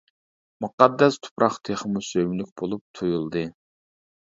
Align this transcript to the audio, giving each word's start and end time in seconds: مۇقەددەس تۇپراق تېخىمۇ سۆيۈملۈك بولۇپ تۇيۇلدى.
مۇقەددەس 0.63 1.19
تۇپراق 1.27 1.59
تېخىمۇ 1.69 2.03
سۆيۈملۈك 2.09 2.51
بولۇپ 2.63 2.85
تۇيۇلدى. 3.01 3.47